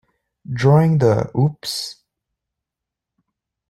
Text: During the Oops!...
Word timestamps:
During 0.51 0.97
the 0.97 1.29
Oops!... 1.37 1.97